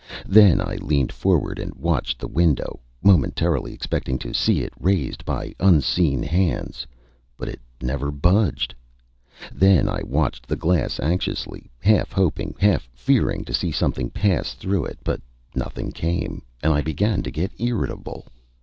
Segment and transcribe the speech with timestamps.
[0.25, 5.53] Then I leaned forward and watched the window, momentarily expecting to see it raised by
[5.59, 6.87] unseen hands;
[7.37, 8.73] but it never budged.
[9.53, 14.85] Then I watched the glass anxiously, half hoping, half fearing to see something pass through
[14.85, 15.21] it; but
[15.53, 18.25] nothing came, and I began to get irritable.